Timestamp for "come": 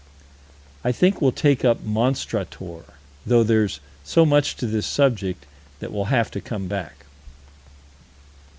6.41-6.67